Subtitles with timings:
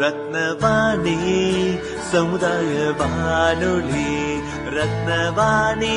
[0.00, 1.16] ரத்னவாணி
[2.10, 4.12] சமுதாய வானொலி
[4.76, 5.96] ரத்னவாணி.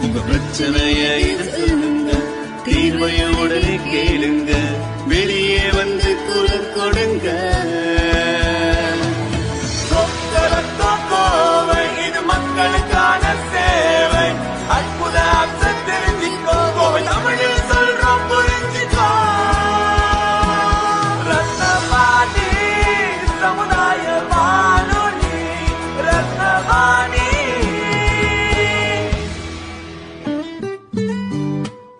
[0.00, 1.02] உங்க பிரச்சனைய
[2.64, 4.52] தீர்வையுடனே கேளுங்க
[5.08, 7.51] வெளியே வந்து குரல் கொடுங்க.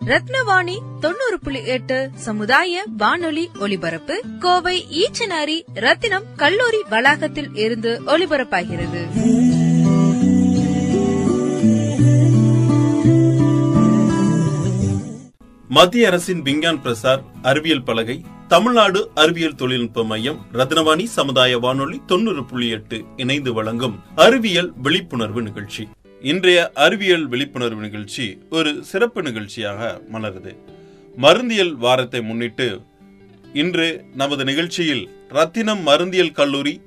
[0.06, 9.02] ரத்னவாணி தொண்ணூறு புள்ளி எட்டு சமுதாய வானொலி ஒலிபரப்பு கோவை ஈச்சனாரி ரத்தினம் கல்லூரி வளாகத்தில் இருந்து ஒலிபரப்பாகிறது.
[15.68, 22.68] மத்திய அரசின் விஞ்ஞான் பிரசார் அறிவியல் பலகை தமிழ்நாடு அறிவியல் தொழில்நுட்ப மையம் ரத்னவாணி சமுதாய வானொலி தொண்ணூறு புள்ளி
[22.68, 25.88] எட்டு இணைந்து வழங்கும் அறிவியல் விழிப்புணர்வு நிகழ்ச்சி.
[26.22, 30.56] இன்றைய அறிவியல் விழிப்புணர்வு நிகழ்ச்சி ஒரு சிறப்பு நிகழ்ச்சியாக மலருது.
[31.16, 32.80] மருந்தியல் வாரத்தை முன்னிட்டு
[33.52, 36.80] இன்று நமது நிகழ்ச்சியில் ரத்தினம் மருந்தியல் கல்லூரி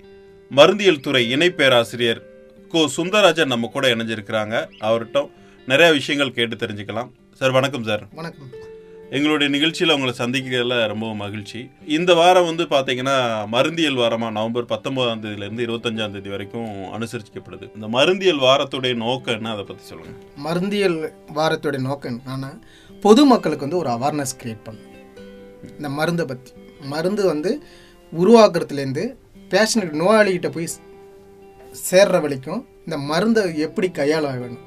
[0.56, 2.22] மருந்தியல் துறை இணை பேராசிரியர்
[2.70, 2.90] கோ.
[2.98, 4.68] சுந்தரராஜன் நம்ம கூட இணைஞ்சிருக்கிறாங்க.
[4.82, 5.30] அவர்கிட்ட
[5.66, 7.12] நிறைய விஷயங்கள் கேட்டு தெரிஞ்சுக்கலாம்.
[7.34, 8.08] சார் வணக்கம் சார்.
[8.12, 8.50] வணக்கம்.
[9.12, 11.70] எங்களுடைய நிகழ்ச்சியில் அவங்கள சந்திக்கிறதுல ரொம்ப மகிழ்ச்சி.
[11.86, 13.16] இந்த வாரம் வந்து பார்த்தீங்கன்னா
[13.52, 19.52] மருந்தியல் வாரமாக நவம்பர் பத்தொன்பதாம் தேதியிலேருந்து இருபத்தஞ்சாம் தேதி வரைக்கும் அனுசரிக்கப்படுது இந்த மருந்தியல் வாரத்துடைய நோக்கம் என்ன?
[19.52, 22.52] அதை பற்றி சொல்லுங்கள் மருந்தியல் வாரத்துடைய நோக்கம் என்னன்னா
[23.04, 24.92] பொதுமக்களுக்கு வந்து ஒரு அவேர்னஸ் கிரியேட் பண்ணும்
[25.78, 26.52] இந்த மருந்தை பற்றி
[26.90, 27.64] மருந்து வந்து
[28.14, 29.16] உருவாக்குறதுலேருந்து
[29.50, 30.68] பேஷண்ட் நோயாளிகிட்ட போய்
[31.90, 34.64] சேர்ற வரைக்கும் இந்த மருந்தை எப்படி கையாள வேணும்?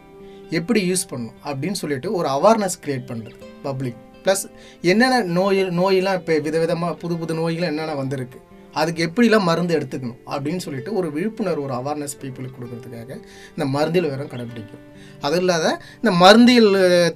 [0.50, 1.38] எப்படி யூஸ் பண்ணணும்?
[1.44, 4.46] அப்படின்னு சொல்லிட்டு ஒரு அவேர்னஸ் கிரியேட் பண்ணுறது பப்ளிக் ப்ளஸ்
[4.92, 8.38] என்னென்ன நோய் நோயெல்லாம் இப்போ விதவிதமாக புது புது நோய்கள் என்னென்ன வந்திருக்கு?
[8.80, 10.18] அதுக்கு எப்படிலாம் மருந்து எடுத்துக்கணும்?
[10.32, 13.10] அப்படின்னு சொல்லிட்டு ஒரு விழிப்புணர்வு ஒரு அவேர்னஸ் பீப்புளுக்கு கொடுக்கறதுக்காக
[13.54, 14.82] இந்த மருந்தியல் வேறம் கடைப்பிடிக்கும்.
[15.26, 15.66] அது இல்லாத
[16.02, 16.70] இந்த மருந்தியல்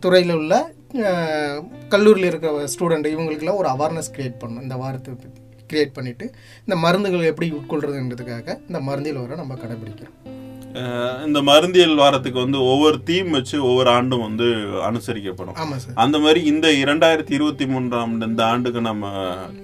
[0.05, 0.55] துறையில் உள்ள
[1.95, 4.67] கல்லூரியில் இருக்கிற ஸ்டூடெண்ட் இவங்களுக்கெல்லாம் ஒரு அவேர்னஸ் க்ரியேட் பண்ணணும்.
[4.69, 6.27] இந்த வாரத்தை பற்றி க்ரியேட் பண்ணிவிட்டு
[6.67, 10.42] இந்த மருந்துகள் எப்படி உட்கொள்கிறதுன்றதுக்காக இந்த மருந்தியல் வர நம்ம கடைபிடிக்கிறோம்
[11.27, 14.47] இந்த மருந்தியல் வாரத்துக்கு வந்து ஒவ்வொரு தீம் வச்சு ஒவ்வொரு ஆண்டும் வந்து
[14.89, 15.57] அனுசரிக்கப்படும்.
[16.05, 19.11] அந்த மாதிரி இந்த இரண்டாயிரத்தி இருபத்தி மூன்றாம் இந்த ஆண்டுக்கு நம்ம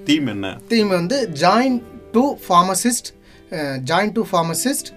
[0.09, 0.53] தீம் என்ன?
[0.73, 1.79] தீம் வந்து join
[2.17, 3.11] to pharmacist
[3.91, 4.91] join to pharmacist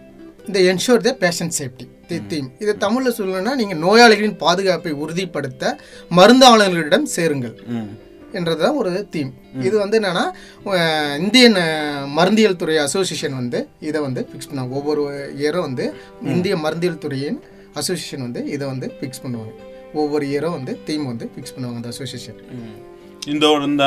[0.48, 1.88] இந்த ensure the patient safety
[2.32, 5.74] theme இது தமிழில் சொல்லணும்னா நீங்கள் நோயாளிகளின் பாதுகாப்பை உறுதிப்படுத்த
[6.18, 7.56] மருந்தாளர்களிடம் சேருங்கள்.
[8.32, 8.38] ம்.
[8.38, 9.32] என்றதுதான் ஒரு தீம்
[9.62, 10.26] இது வந்து என்னன்னா
[11.20, 11.58] இந்தியன்
[12.16, 15.04] மருந்தியல் துறை அசோசியேஷன் வந்து இதை வந்து ஃபிக்ஸ் பண்ணாங்க ஒவ்வொரு
[15.40, 15.86] இயரும் வந்து
[16.32, 17.40] இந்திய மருந்தியல் துறையின்
[17.76, 19.54] அசோசியேஷன் வந்து இதை வந்து ஃபிக்ஸ் பண்ணுவாங்க.
[19.94, 22.40] ஒவ்வொரு இயரும் வந்து தீம் வந்து ஃபிக்ஸ் பண்ணுவாங்க அந்த அசோசியேஷன்
[23.28, 23.86] இந்த இந்த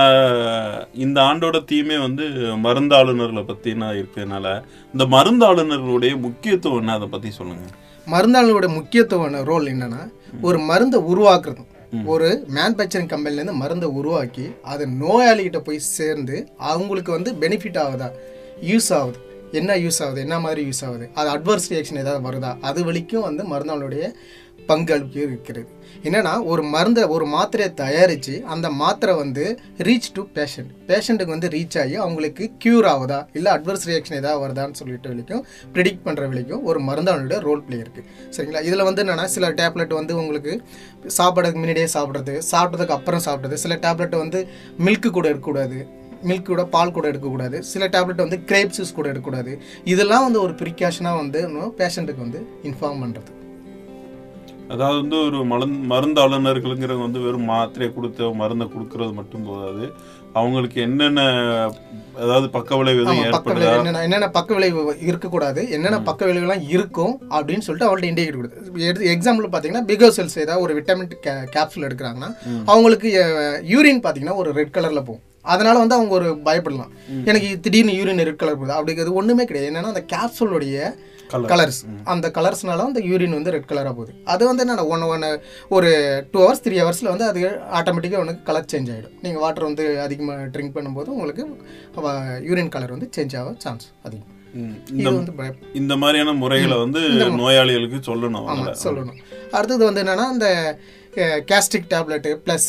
[0.97, 2.25] இந்த ஆண்டோட தீமே வந்து
[2.65, 4.47] மருந்தாளுநர்களை பத்தினா இருக்கிறதுனால
[4.95, 6.93] இந்த மருந்தாளுநர்களுடைய முக்கியத்துவம் என்ன?
[6.93, 7.65] அதை பத்தி சொல்லுங்க.
[8.07, 10.03] மருந்தாளர்களோட முக்கியத்துவம் ரோல் என்னன்னா
[10.43, 11.63] ஒரு மருந்தை உருவாக்குறது.
[12.05, 18.11] ஒரு மேனுஃபேக்சரிங் கம்பெனிலேருந்து மருந்தை உருவாக்கி அது நோயாளிகிட்ட போய் சேர்ந்து அவங்களுக்கு வந்து பெனிஃபிட் ஆகுதா?
[18.63, 19.19] யூஸ் ஆகுது.
[19.53, 20.21] என்ன யூஸ் ஆகுது?
[20.21, 21.09] என்ன மாதிரி யூஸ் ஆகுது?
[21.15, 22.61] அது அட்வர்ஸ் ரியாக்ஷன் ஏதாவது வருதா?
[22.61, 24.15] அது வரைக்கும் வந்து மருந்தாளுடைய
[24.67, 25.69] பங்களிப்பு இருக்கிறது.
[26.09, 29.45] என்னென்னா ஒரு மருந்தை ஒரு மாத்திரையை தயாரித்து அந்த மாத்திரை வந்து
[29.87, 33.21] ரீச் டு பேஷண்ட் பேஷண்ட்டுக்கு வந்து ரீச் ஆகி அவங்களுக்கு க்யூர் ஆகுதா?
[33.39, 35.43] இல்லை அட்வர்ஸ் ரியாக்ஷன் ஏதாவது வருதான்னு சொல்லிட்டு வரைக்கும்
[35.75, 38.63] ப்ரிடிக்ட் பண்ணுற வரைக்கும் ஒரு மருந்தாளுடைய ரோல் ப்ளே இருக்குது சரிங்களா?
[38.69, 40.55] இதில் வந்து என்னென்னா சில டேப்லெட் வந்து உங்களுக்கு
[41.19, 44.41] சாப்பிட்றதுக்கு முன்னாடியே சாப்பிட்றது சாப்பிட்டதுக்கு அப்புறம் சாப்பிட்றது சில டேப்லெட் வந்து
[44.87, 45.79] மில்க்கு கூட இருக்கக்கூடாது
[46.29, 49.55] மில்க் கூட பால் கூட எடுக்கக்கூடாது சில டேப்லெட் வந்து கிரேப் ஜூஸ் கூட எடுக்கக்கூடாது.
[49.85, 51.41] இதெல்லாம் வந்து ஒரு ப்ரிகாஷனாக வந்து
[51.81, 53.31] பேஷண்ட்டுக்கு வந்து இன்ஃபார்ம் பண்ணுறது
[54.73, 59.87] அதாவது வந்து ஒரு மலந் மருந்தாளுநர்களுங்கிறவங்க வந்து வெறும் மாத்திரையை கொடுத்து மருந்தை கொடுக்கறது மட்டும் போதாது.
[60.39, 61.21] அவங்களுக்கு என்னென்ன
[62.23, 64.81] அதாவது பக்க விளைவு எதுவும் என்னென்ன பக்க விளைவு
[65.11, 70.65] இருக்கக்கூடாது என்னென்ன பக்க விளைவுலாம் இருக்கும் அப்படின்னு சொல்லிட்டு அவங்கள்ட்ட இண்டிகேட் கொடுத்து எக்ஸாம்பிள் பார்த்தீங்கன்னா பிகோ செல்ஸ் ஏதாவது
[70.67, 71.13] ஒரு விட்டமின்
[71.57, 72.31] கேப்சூல் எடுக்கிறாங்கன்னா
[72.73, 73.11] அவங்களுக்கு
[73.73, 75.25] யூரின் பார்த்தீங்கன்னா ஒரு ரெட் கலரில் போகும்.
[75.53, 76.93] அதனால வந்து அவங்க ஒரு பயப்படலாம்.
[77.31, 79.71] எனக்கு திடீர்னு யூரின் ரெட் கலர் போகுது அப்படிங்கிறது ஒன்றுமே கிடையாது.
[79.71, 80.77] என்னன்னா அந்த கேப்சூலுடைய.
[81.33, 81.81] கலர்ஸ்
[82.13, 84.13] அந்த கலர்ஸ்னால அந்த யூரின் வந்து ரெட் கலராக போகுது.
[84.33, 85.31] அது வந்து என்ன ஒன்று ஒன்று
[85.77, 85.91] ஒரு
[86.33, 87.41] டூ ஹவர்ஸ் த்ரீ ஹவர்ஸில் வந்து அது
[87.81, 91.45] ஆட்டோமேட்டிக்காக உனக்கு கலர் சேஞ்ச் ஆகிடும் நீங்கள் வாட்டர் வந்து அதிகமாக ட்ரிங்க் பண்ணும்போது உங்களுக்கு
[92.49, 94.31] யூரின் கலர் வந்து சேஞ்ச் ஆக சான்ஸ் அதிகம்.
[95.79, 97.01] இந்த மாதிரியான முறைகளை வந்து
[97.41, 98.75] நோயாளிகளுக்கு சொல்லணும் ஆமா அவங்கள.
[98.85, 99.17] சொல்லணும்.
[99.57, 100.49] அடுத்தது வந்து என்னன்னா இந்த
[101.51, 102.69] gastric tablet plus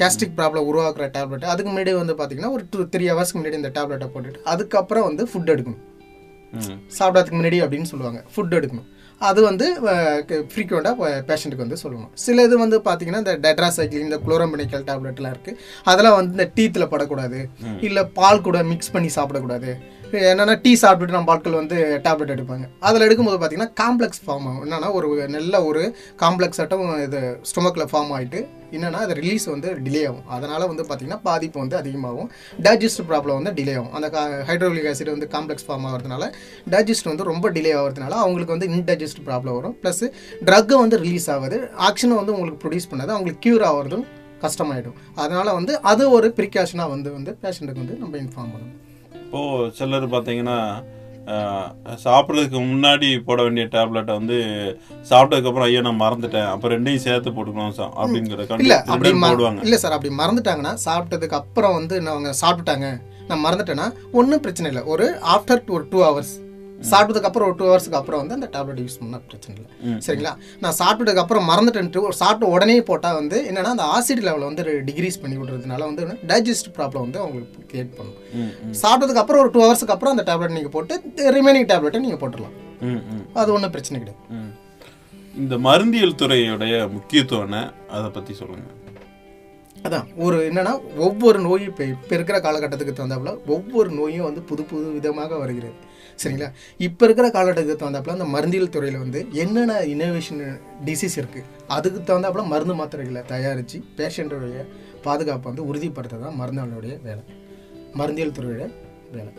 [0.00, 4.08] gastric problem உருவாக்குற டேப்லெட் அதுக்கு முன்னாடி வந்து பார்த்தீங்கன்னா ஒரு டூ த்ரீ ஹவர்ஸ்க்கு முன்னாடி இந்த டேப்லெட்டை
[4.14, 5.84] போட்டுட்டு அதுக்கப்புறம் வந்து ஃபுட் எடுக்கணும்.
[6.52, 6.78] ம்.
[6.98, 8.24] சாப்பிட்றதுக்கு முன்னாடி அப்படின்னு சொல்லுவாங்க.
[8.32, 8.88] ஃபுட் எடுக்கணும்.
[9.20, 9.66] அது வந்து
[10.50, 12.10] ஃப்ரீக்வெண்ட்டாக பேஷண்ட்டுக்கு வந்து சொல்லணும்.
[12.24, 17.40] சில இது வந்து பார்த்தீங்கன்னா இந்த டெட்ராசைக்கிள் இந்த குளோரம்பெனிக்கல் டேப்லெட்லாம் இருக்குது அதெல்லாம் வந்து இந்த டீத்தில் படக்கூடாது.
[17.88, 19.72] இல்லை பால் கூட மிக்ஸ் பண்ணி சாப்பிடக்கூடாது.
[20.12, 22.66] என்னன்னா டீ சாப்பிட்டுட்டு நம்ம ஆட்கள் வந்து டேப்லெட் எடுப்பாங்க.
[22.88, 24.62] அதில் எடுக்கும்போது பார்த்தீங்கன்னா காம்ப்ளெக்ஸ் ஃபார்ம் ஆகும்.
[24.66, 25.82] என்னன்னா ஒரு நல்ல ஒரு
[26.24, 28.40] காம்ப்ளெக்ஸ் ஆட்டம் இது ஸ்டொமக்கில் ஃபார்ம் ஆகிட்டு
[28.76, 30.26] என்னன்னா அது ரிலீஸ் வந்து டிலே ஆகும்.
[30.36, 32.30] அதனால் வந்து பார்த்திங்கன்னா பாதிப்பு வந்து அதிகமாகும்.
[32.66, 33.92] டைஜஸ்ட் ப்ராப்ளம் வந்து டிலே ஆகும்.
[33.96, 34.08] அந்த
[34.48, 36.26] ஹைட்ரோலிக் ஆசிட் வந்து காம்ப்ளெக்ஸ் ஃபார்ம் ஆகிறதுனால
[36.74, 39.76] டைஜஸ்ட் வந்து ரொம்ப டிலே ஆகிறதுனால அவங்களுக்கு வந்து இன்டைஜஸ்ட் ப்ராப்ளம் வரும்.
[39.82, 40.04] ப்ளஸ்
[40.50, 41.60] ட்ரக்கு வந்து ரிலீஸ் ஆகுது.
[41.88, 43.14] ஆக்ஷனை வந்து உங்களுக்கு ப்ரொடியூஸ் பண்ணாது.
[43.16, 44.06] அவங்களுக்கு க்யூர் ஆகிறதும்
[44.44, 44.98] கஷ்டமாயிடும்.
[45.14, 48.76] அதனால் வந்து அது ஒரு ப்ரிகாஷனாக வந்து வந்து பேஷண்ட்டுக்கு வந்து நம்ம இன்ஃபார்ம் பண்ணணும்.
[49.24, 49.40] இப்போ
[49.78, 50.58] சிலர் பார்த்தீங்கன்னா
[52.04, 54.38] சாப்பிட்றதுக்கு முன்னாடி போட வேண்டிய டேப்லெட்டை வந்து
[55.10, 56.46] சாப்பிட்டதுக்கப்புறம் ஐயோ நான் மறந்துட்டேன்.
[56.46, 58.46] அப்போ ரெண்டையும் சேர்த்து போட்டுக்கணும் சா- அப்படிங்கிற
[59.22, 59.62] போடுவாங்க.
[59.62, 63.00] இல்ல சார் அப்படி மறந்துட்டாங்கன்னா சாப்பிட்டதுக்கு அப்புறம் வந்து நான் அவங்க சாப்பிட்டுட்டாங்க.
[63.28, 64.86] நான் மறந்துட்டேன்னா ஒன்றும் பிரச்சனை இல்லை.
[64.86, 66.47] ஒரு ஆஃப்டர் ஒரு டூ ஹவர்ஸ்
[66.90, 69.70] சாப்பிட்டதுக்கு அப்புறம் ஒரு டூ ஹவர்ஸ்க்கு அப்புறம் வந்து அந்த டேப்லெட் யூஸ் பண்ணால் பிரச்சனை இல்லை.
[70.06, 70.32] சரிங்களா?
[70.62, 75.20] நான் சாப்பிட்டதுக்கு அப்புறம் மறந்துட்டேன்ட்டு ஒரு சாப்பிட்ட உடனே போட்டால் வந்து என்னன்னா அந்த ஆசிட் லெவலை வந்து டிகிரீஸ்
[75.22, 78.20] பண்ணி விடுறதுனால வந்து டைஜஸ்ட் ப்ராப்ளம் வந்து அவங்களுக்கு கிரியேட் பண்ணும்.
[78.82, 80.96] சாப்பிட்டதுக்கு அப்புறம் ஒரு டூ ஹவர்ஸ்க்கு அப்புறம் அந்த டேப்லெட் நீங்கள் போட்டு
[81.38, 82.56] ரிமைனிங் டேப்லெட்டை நீங்கள் போட்டுடலாம்.
[83.42, 84.22] அது ஒன்றும் பிரச்சனை கிடையாது.
[85.42, 87.56] இந்த மருந்தியல் துறையுடைய முக்கியத்துவம்
[87.96, 88.68] அதை பற்றி சொல்லுங்க.
[89.84, 90.72] அதான் ஒரு என்னன்னா
[91.06, 95.76] ஒவ்வொரு நோயும் இப்போ இப்போ இருக்கிற காலகட்டத்துக்கு தகுந்தாப்புல ஒவ்வொரு நோயும் வந்து புது புது விதமாக வருகிறது.
[96.18, 96.48] சரிங்களா?
[96.86, 100.40] இப்போ இருக்கிற காலகட்டத்துக்கு தகுந்தாப்புல அந்த மருந்தியல் துறையில் வந்து என்னென்ன இன்னோவேஷன்
[100.84, 101.46] டிசீஸ் இருக்குது
[101.76, 104.64] அதுக்கு தகுந்தாப்புல மருந்து மாத்திரைகளை தயாரித்து பேஷண்ட்டுடைய
[105.06, 107.22] பாதுகாப்பை வந்து உறுதிப்படுத்த தான் மருந்தாளுடைய வேலை.
[107.96, 108.64] மருந்தியல் துறையோட
[109.16, 109.32] வேலை.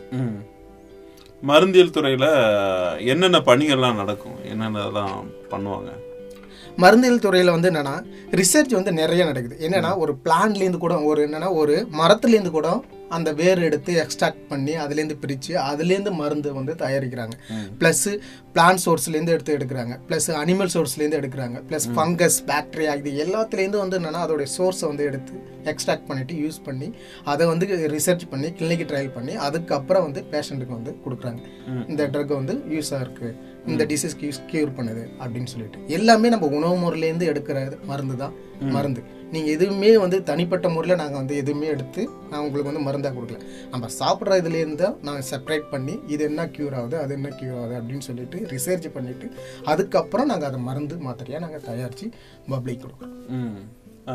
[1.42, 2.28] மருந்தியல் துறையில்
[3.12, 4.38] என்னென்ன பணிகள்லாம் நடக்கும்?
[4.52, 5.90] என்னென்னலாம் பண்ணுவாங்க?
[6.80, 7.94] மருந்தியல் துறையில் வந்து என்னென்னா
[8.30, 9.68] ரிசர்ச் வந்து நிறைய நடக்குது.
[9.68, 12.68] என்னென்னா ஒரு பிளான்லேருந்து கூட ஒரு என்னென்னா ஒரு மரத்துலேருந்து கூட
[13.16, 17.34] அந்த வேர் எடுத்து எக்ஸ்ட்ராக்ட் பண்ணி அதுலேருந்து பிரித்து அதுலேருந்து மருந்து வந்து தயாரிக்கிறாங்க.
[17.80, 18.06] ப்ளஸ்
[18.54, 19.94] பிளான்ட் சோர்ஸ்லேருந்து எடுத்து எடுக்கிறாங்க.
[20.08, 21.58] ப்ளஸ் அனிமல் சோர்ஸ்லேருந்து எடுக்கிறாங்க.
[21.68, 25.36] ப்ளஸ் ஃபங்கஸ் பாக்டீரியா இது எல்லாத்துலேருந்து வந்து என்னன்னா அதோடைய சோர்ஸை வந்து எடுத்து
[25.72, 26.90] எக்ஸ்ட்ராக்ட் பண்ணிட்டு யூஸ் பண்ணி
[27.32, 27.66] அதை வந்து
[27.96, 31.40] ரிசர்ச் பண்ணி கிளினிக் ட்ரையல் பண்ணி அதுக்கப்புறம் வந்து பேஷண்ட்டுக்கு வந்து கொடுக்குறாங்க.
[31.92, 33.36] இந்த ட்ரக் வந்து யூஸாக இருக்குது
[33.70, 35.78] இந்த டிசீஸ்க்கு யூஸ் க்யூர் பண்ணுது அப்படின்னு சொல்லிட்டு.
[35.96, 37.58] எல்லாமே நம்ம உணவு முறையிலேருந்து எடுக்கிற
[37.90, 38.36] மருந்து தான்
[38.76, 39.02] மருந்து.
[39.32, 43.38] நீங்கள் எதுவுமே வந்து தனிப்பட்ட முறையில் நாங்கள் வந்து எதுவுமே எடுத்து நான் உங்களுக்கு வந்து மருந்தாக கொடுக்கல.
[43.70, 47.74] நம்ம சாப்பிட்ற இதுலேருந்து தான் நாங்கள் செப்பரேட் பண்ணி இது என்ன க்யூர் ஆகுது அது என்ன க்யூர் ஆகுது
[47.74, 49.28] அப்படின்னு சொல்லிட்டு ரிசர்ச் பண்ணிவிட்டு
[49.64, 52.08] அதுக்கப்புறம் நாங்கள் அதை மருந்து மாத்திரையாக நாங்கள் தயாரித்து
[52.48, 53.14] பப்ளிக் கொடுக்குறோம்.
[53.28, 53.60] ம்.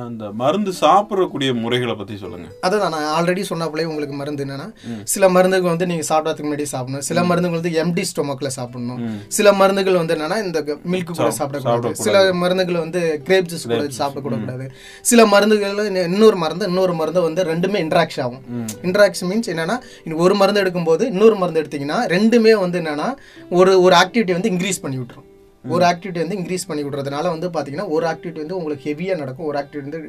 [0.01, 2.47] அந்த மருந்து சாப்பிடக்கூடிய முறைகளை பற்றி சொல்லுங்க.
[2.61, 7.01] அதுதான் நான் ஆல்ரெடி சொன்னப்பலே உங்களுக்கு மருந்து என்னன்னா சில மருந்துகள் வந்து நீங்க சாப்பிட்றதுக்கு முன்னாடி சாப்பிடணும்.
[7.01, 8.99] சில மருந்துகள் வந்து எம்டி ஸ்டொமக்ல சாப்பிடணும்.
[9.27, 11.63] சில மருந்துகள் வந்து என்னன்னா இந்த மில்க் கூட சாப்பிடக்கூடாது
[11.93, 14.69] சில மருந்துகள் வந்து கிரேப் ஜூஸ் கூட சாப்பிடக்கூடாது
[15.01, 18.41] சில மருந்துகள் இன்ன- இன்னொரு மருந்து இன்னொரு மருந்து வந்து ரெண்டுமே இன்ட்ராக்ஷன் ஆகும்.
[18.81, 19.77] இன்ட்ராக்ஷன் மீன்ஸ் என்னன்னா
[20.15, 23.15] ஒரு மருந்து எடுக்கும்போது இன்னொரு மருந்து எடுத்தீங்கன்னா ரெண்டுமே வந்து என்னன்னா
[23.49, 25.29] ஒரு ஒரு ஆக்டிவிட்டி வந்து இன்க்ரீஸ் பண்ணி விட்டுரும்.
[25.73, 29.57] ஒரு ஆக்டிவிட்டி வந்து இன்க்ரீஸ் பண்ணி விடுறதுனால வந்து பார்த்தீங்கன்னா ஒரு ஆக்டிவிட்டி வந்து உங்களுக்கு ஹெவியாக நடக்கும் ஒரு
[29.61, 30.01] ஆக்டிவிட்டி வந்து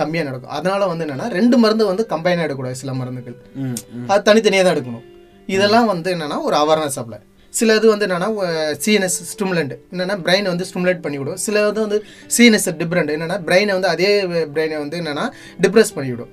[0.00, 0.52] கம்மியாக நடக்கும்.
[0.58, 3.36] அதனால வந்து என்னன்னா ரெண்டு மருந்து வந்து கம்பைனாக எடுக்கக்கூடாது சில மருந்துகள்.
[4.12, 5.06] அது தனித்தனியாக தான் எடுக்கணும்.
[5.56, 7.18] இதெல்லாம் வந்து என்னன்னா ஒரு அவேர்னஸ் அப்ளை
[7.52, 8.28] சில இது வந்து என்னன்னா
[8.84, 11.98] சிஎன்எஸ் ஸ்டிமுலண்ட் என்னன்னா பிரெயின் வந்து ஸ்டிமுலேட் பண்ணிவிடும் சில இது வந்து
[12.36, 14.10] சிஎன்எஸ் டிஃப்ரெண்ட் என்னன்னா பிரெயினை வந்து அதே
[14.54, 15.24] பிரெயினை வந்து என்னன்னா
[15.64, 16.30] டிப்ரெஸ் பண்ணிவிடும்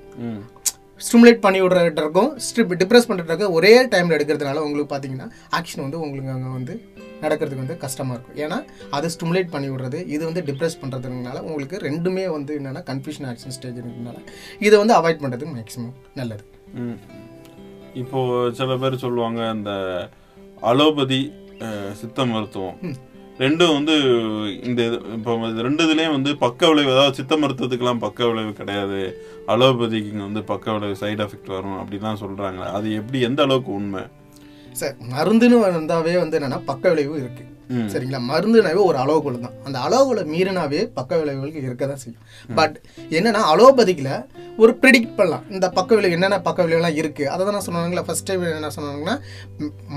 [1.06, 5.28] ஸ்டிமுலேட் பண்ணி விடுற ட்ரக்கும் ஸ்ட்ரிப் டிப்ரெஸ் பண்ணுற ஒரே டைமில் எடுக்கிறதுனால உங்களுக்கு பார்த்தீங்கன்னா
[5.58, 6.76] ஆக்ஷன் வந்து உங்களுக்கு அங்கே வந்து
[7.22, 8.38] நடக்கிறதுக்கு வந்து கஷ்டமாக இருக்கும்.
[8.44, 8.58] ஏன்னா
[8.96, 13.80] அது ஸ்டிமுலேட் பண்ணி விடுறது இது வந்து டிப்ரெஸ் பண்ணுறதுனால உங்களுக்கு ரெண்டுமே வந்து என்னென்னா கன்ஃபியூஷன் ஆக்ஷன் ஸ்டேஜ்
[13.80, 14.20] இருக்கிறதுனால.
[14.66, 16.44] இதை வந்து அவாய்ட் பண்ணுறது மேக்ஸிமம் நல்லது.
[16.84, 16.98] ம்.
[18.02, 18.20] இப்போ
[18.60, 19.72] சில பேர் சொல்லுவாங்க இந்த
[20.70, 21.20] அலோபதி
[22.00, 22.76] சித்த மருத்துவம்.
[23.42, 23.94] ரெண்டும் வந்து
[24.68, 24.82] இந்த
[25.16, 25.32] இப்போ
[25.66, 29.00] ரெண்டு இதுலயும் வந்து பக்க விளைவு அதாவது சித்த மருத்துவத்துக்கெல்லாம் பக்க விளைவு கிடையாது.
[29.52, 32.62] அலோபதிக்கு வந்து பக்க விளைவு சைடு எஃபெக்ட் வரும் அப்படிலாம் சொல்றாங்க.
[32.78, 34.02] அது எப்படி எந்த அளவுக்கு உண்மை?
[34.72, 37.54] சார் மருந்துன்னு வந்தாவே வந்து என்னென்னா பக்க விளைவு இருக்குது
[37.92, 38.20] சரிங்களா?
[38.30, 39.56] மருந்துனாவே ஒரு அளவுக்குள்ள தான்.
[39.64, 42.22] அந்த அளவுக்குள்ள மீறினாவே பக்க விளைவுகள் இருக்க தான் செய்யும்.
[42.54, 42.76] பட்
[43.10, 44.12] என்னன்னா அலோபதிக்கில்
[44.56, 45.42] ஒரு ப்ரிடிக்ட் பண்ணலாம்.
[45.50, 47.30] இந்த பக்க விளைவு என்னென்ன பக்க விளைவுலாம் இருக்கு?
[47.30, 49.14] அதை தான் சொன்னாங்களா ஃபர்ஸ்ட் டைம் என்ன சொன்னாங்கன்னா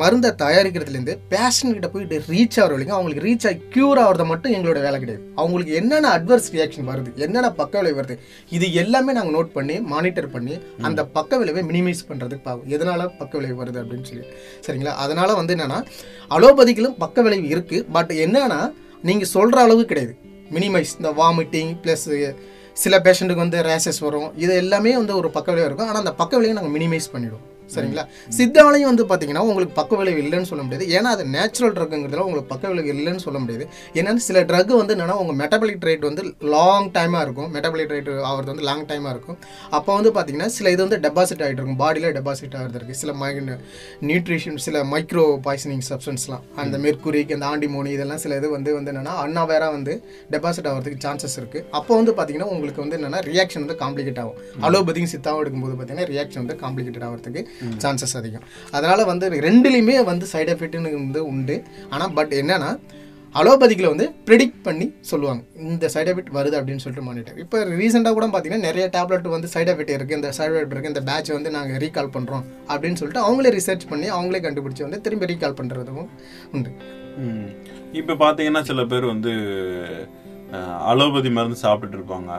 [0.02, 4.82] மருந்தை தயாரிக்கிறதுலேருந்து பேஷண்ட் கிட்ட போயிட்டு ரீச் ஆகிற வரைக்கும் அவங்களுக்கு ரீச் ஆகி க்யூர் ஆகிறத மட்டும் எங்களோட
[4.82, 5.24] வேலை கிடையாது.
[5.36, 7.16] அவங்களுக்கு என்னென்ன அட்வர்ஸ் ரியாக்ஷன் வருது?
[7.16, 8.18] என்னென்ன பக்க விளைவு வருது?
[8.50, 13.38] இது எல்லாமே நாங்கள் நோட் பண்ணி மானிட்டர் பண்ணி அந்த பக்க விளைவை மினிமைஸ் பண்ணுறதுக்கு பார்க்கும் எதனால பக்க
[13.38, 14.26] விளைவு வருது அப்படின்னு சொல்லி.
[14.68, 14.94] சரிங்களா?
[15.06, 15.80] அதனால வந்து என்னன்னா
[16.38, 17.60] அலோபதிக்கிலும் பக்க விளைவு இருக்கு
[17.92, 20.16] பட் என்னன்னா நீங்க சொல்ற அளவு கிடையாது.
[20.52, 22.34] மினிமைஸ் இந்த வாமிட்டிங் ப்ளஸ்
[22.74, 24.30] சில பேஷண்ட்டுக்கு வந்து ரேஷஸ் வரும்.
[24.38, 25.90] இது எல்லாமே வந்து ஒரு பக்க விளைவு இருக்கும்.
[25.90, 27.46] ஆனால் அந்த பக்க விளைவை நாங்கள் மினிமைஸ் பண்ணிடுவோம்.
[27.76, 28.04] சரிங்களா?
[28.38, 30.86] சித்தாலையும் வந்து பார்த்தீங்கன்னா உங்களுக்கு பக்க விளைவு இல்லைன்னு சொல்ல முடியாது.
[30.98, 33.68] ஏன்னா அது நேச்சுரல் ட்ரக்குங்கிறதுல உங்களுக்கு பக்க விளைவு இல்லைன்னு சொல்ல முடியாது.
[34.00, 36.24] ஏன்னா சில ட்ரக் வந்து என்னன்னா உங்கள் மெட்டபாலிக் ரேட் வந்து
[36.56, 37.50] லாங் டைமாக இருக்கும்.
[37.56, 39.38] மெட்டபாலிக் ரேட் ஆகிறது வந்து லாங் டைமாக இருக்கும்.
[39.80, 41.80] அப்போ வந்து பார்த்தீங்கன்னா சில இது வந்து டெபாசிட் ஆகிட்டு இருக்கும்.
[41.84, 43.30] பாடியில் டெபாசிட் ஆகிறது இருக்குது சில மை
[44.10, 49.14] நியூட்ரிஷன் சில மைக்ரோ பாய்சனிங் சப்ஸ்டன்ஸ்லாம் அந்த மெர்க்குரிக் அந்த ஆண்டிமோனி இதெல்லாம் சில இது வந்து வந்து என்னன்னா
[49.24, 49.94] அன்னாவேரா வந்து
[50.34, 54.38] டெபாசிட் ஆகிறதுக்கு சான்சஸ் இருக்குது அப்போ வந்து பார்த்தீங்கன்னா உங்களுக்கு வந்து என்னன்னா ரியாக்ஷன் வந்து காம்ப்ளிகேட் ஆகும்.
[54.68, 57.44] அலோபதியும் சித்தாவும் எடுக்கும்போது பார்த்தீங்கன்னா ரியாக்ஷன் வந்து காம்ப்ளிகேட்டட் ஆகிறதுக்கு
[57.84, 58.48] சான்சஸ் அதிகம்.
[58.78, 61.58] அதனால் வந்து ரெண்டுலேயுமே வந்து சைடு எஃபெக்ட்னு வந்து உண்டு.
[61.94, 62.72] ஆனால் பட் என்னென்னா
[63.40, 65.42] அலோபதிக்கில் வந்து ப்ரிடிக்ட் பண்ணி சொல்லுவாங்க.
[65.74, 69.72] இந்த சைட் எஃபெக்ட் வருது அப்படின்னு சொல்லிட்டு மானிட்டர் இப்போ ரீசெண்டாக கூட பார்த்தீங்கன்னா நிறைய டேப்லெட் வந்து சைட்
[69.74, 73.54] எஃபெக்ட் இருக்குது இந்த சைட் எஃபெக்ட் இருக்குது இந்த பேட்ச் வந்து நாங்கள் ரீகால் பண்ணுறோம் அப்படின்னு சொல்லிட்டு அவங்களே
[73.58, 76.10] ரிசர்ச் பண்ணி அவங்களே கண்டுபிடிச்சி வந்து திரும்பி ரீகால் பண்ணுறதும்
[76.56, 76.72] உண்டு.
[78.02, 79.34] இப்போ பார்த்தீங்கன்னா சில பேர் வந்து
[80.92, 82.32] அலோபதி மருந்து சாப்பிட்டுட்டு இருப்பாங்க.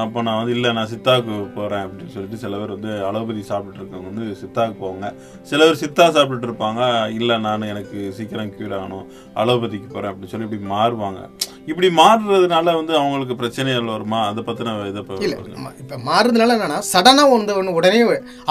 [0.00, 4.10] அப்போ நான் வந்து இல்லை நான் சித்தாவுக்கு போறேன் அப்படின்னு சொல்லிட்டு சில பேர் வந்து அலோபதி சாப்பிட்டுட்டு இருக்கவங்க
[4.12, 5.08] வந்து சித்தாவுக்கு போவாங்க.
[5.50, 6.82] சில பேர் சித்தா சாப்பிட்டுட்டு இருப்பாங்க.
[7.18, 9.06] இல்லை நான் எனக்கு சீக்கிரம் க்யூர் ஆகணும்.
[9.42, 11.22] அலோபதிக்கு போறேன் அப்படின்னு சொல்லி இப்படி மாறுவாங்க.
[11.70, 14.20] இப்படி மாறுறதுனால வந்து அவங்களுக்கு பிரச்சனைகள் வருமா?
[14.30, 15.38] அதை பத்தின இதை இல்லை
[15.82, 18.00] இப்போ மாறுறதுனால என்னன்னா சடனாக வந்து ஒன்று உடனே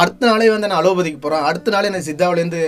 [0.02, 2.62] அடுத்த நாளே வந்து நான் அலோபதிக்கு போகிறேன் அடுத்த நாளே நான் சித்தாவிலேருந்து.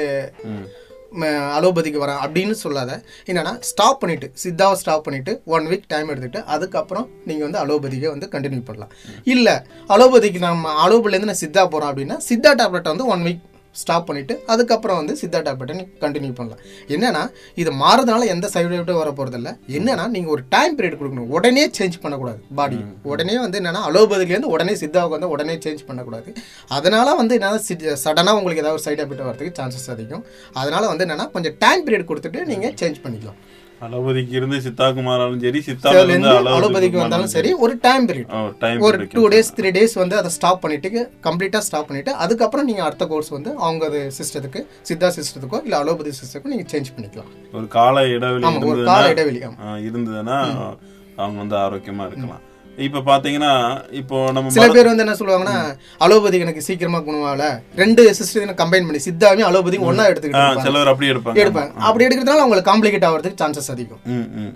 [1.57, 2.91] அலோபதிக்கு வரேன் அப்படின்னு சொல்லாத.
[3.25, 8.29] என்னென்னா ஸ்டாப் பண்ணிவிட்டு சித்தாவை ஸ்டாப் பண்ணிவிட்டு ஒன் வீக் டைம் எடுத்துகிட்டு அதுக்கப்புறம் நீங்கள் வந்து அலோபதிக்கை வந்து
[8.35, 8.93] கண்டினியூ பண்ணலாம்.
[9.23, 9.55] இல்லை
[9.95, 13.41] அலோபதிக்கு நம்ம அலோபதிலேருந்து நான் சித்தா போகிறோம் அப்படின்னா சித்தா டேப்லெட்டை வந்து ஒன் வீக்
[13.81, 16.61] ஸ்டாப் பண்ணிட்டு அதுக்கப்புறம் வந்து சித்தா டேப்லெட்டை கண்டினியூ பண்ணலாம்.
[16.95, 17.23] என்னன்னா
[17.61, 21.29] இது மாறதுனால எந்த சைடு எஃபெக்ட்டும் வர போகிறதில்ல என்னன்னா நீங்கள் ஒரு டைம் பீரியட் கொடுக்கணும்.
[21.37, 22.79] உடனே சேஞ்ச் பண்ணக்கூடாது பாடி
[23.13, 26.29] உடனே வந்து என்னன்னா அலோபதிலேருந்து உடனே சித்தாவுக்கு வந்து உடனே சேஞ்ச் பண்ணக்கூடாது.
[26.77, 30.23] அதனால வந்து என்னன்னா சடனாக உங்களுக்கு ஏதாவது ஒரு சைடு எஃபெக்ட் வரதுக்கு சான்சஸ் அதிகம்.
[30.61, 33.39] அதனால வந்து என்னன்னா கொஞ்சம் டைம் பீரியட் கொடுத்துட்டு நீங்கள் சேஞ்ச் பண்ணிக்கலாம்.
[33.83, 37.51] அலோபதிக்கு இருந்து சித்தாக்கு மாறாலும் சரி சித்தால இருந்து அலோபதிக்கு வந்தாலும் சரி.
[37.63, 40.89] ஒரு டைம் பீரியட் ஒரு டூ டேஸ் த்ரீ டேஸ் வந்து அதை ஸ்டாப் பண்ணிட்டு
[41.27, 44.59] கம்ப்ளீட்டாக ஸ்டாப் பண்ணிட்டு அதுக்கப்புறம் நீங்கள் அடுத்த கோர்ஸ் வந்து அவங்க அது சிஸ்டத்துக்கு
[44.89, 47.29] சித்தா சிஸ்டத்துக்கோ இல்லை அலோபதி சிஸ்டத்துக்கோ நீங்கள் சேஞ்ச் பண்ணிக்கலாம்.
[47.57, 49.41] ஒரு கால இடைவெளி ஒரு கால இடைவெளி
[49.89, 50.39] இருந்ததுன்னா
[51.17, 52.43] அவங்க வந்து ஆரோக்கியமா இருக்கலாம்.
[52.77, 53.51] இப்ப பாத்தீங்கன்னா
[53.91, 55.57] இப்போ நம்ம சில பேர் வந்து என்ன சொல்லுவாங்கன்னா
[55.97, 57.43] அலோபதி எனக்கு சீக்கிரமா குணமாகல.
[57.75, 61.37] ரெண்டு சிஸ்டத்தையும் கம்பைன் பண்ணி சித்தாவையும் அலோபதியும் ஆ, எடுத்துக்கிட்டு சிலர் அப்படி எடுப்பாங்க.
[61.37, 64.01] எடுப்பேன் அப்படி எடுக்கிறதுனால அவங்களுக்கு காம்ப்ளிகேட் ஆகிறதுக்கு சான்சஸ் அதிகம்.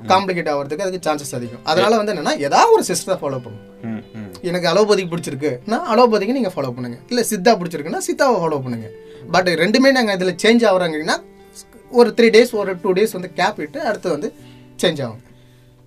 [0.08, 1.62] காம்ப்ளிகேட் ஆகிறதுக்கு அதுக்கு சான்சஸ் அதிகம்.
[1.66, 4.02] அதனால வந்து என்னன்னா ஏதாவது ஒரு சிஸ்டத்தை ஃபாலோ பண்ணும்.
[4.44, 5.60] எனக்கு அலோபதிக்கு பிடிச்சிருக்கு.
[5.66, 6.98] நான் அலோபதிக்கு நீங்கள் ஃபாலோ பண்ணுங்க.
[7.10, 8.90] இல்லை சித்தா பிடிச்சிருக்குன்னா சித்தாவை ஃபாலோ பண்ணுங்க.
[9.32, 11.18] பட் ரெண்டுமே நாங்கள் இதில் சேஞ்ச் ஆகுறாங்கன்னா
[11.92, 14.30] ஒரு த்ரீ டேஸ் ஒரு டூ டேஸ் வந்து கேப் விட்டு அடுத்து வந்து
[14.82, 15.22] சேஞ்ச் ஆகும்.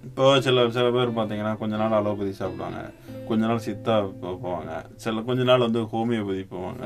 [0.09, 2.81] இப்போ சில சில பேர் பாத்தீங்கன்னா கொஞ்ச நாள் அலோபதி சாப்பிடுவாங்க.
[3.29, 4.71] கொஞ்ச நாள் சித்தா போவாங்க.
[5.03, 6.85] சில கொஞ்ச நாள் வந்து ஹோமியோபதி போவாங்க.